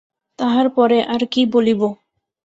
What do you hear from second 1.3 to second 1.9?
কী বলিব।